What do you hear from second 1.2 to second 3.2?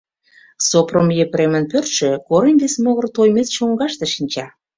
Епремын пӧртшӧ корем вес могыр